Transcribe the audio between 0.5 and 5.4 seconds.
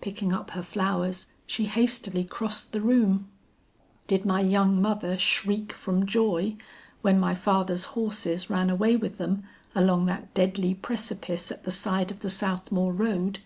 her flowers, she hastily crossed the room. 'Did my young mother